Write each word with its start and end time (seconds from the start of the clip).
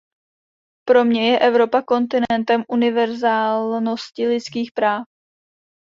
Pro 0.87 1.03
mě 1.05 1.29
je 1.31 1.39
Evropa 1.39 1.81
kontinentem 1.81 2.63
univerzálnosti 2.69 4.27
lidských 4.27 4.71
práv. 4.71 5.03